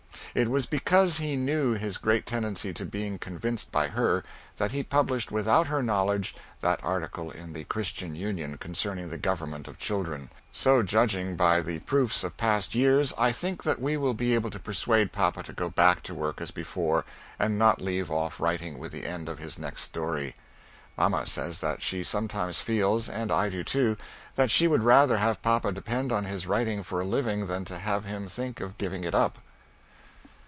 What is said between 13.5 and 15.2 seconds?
that we will be able to persuade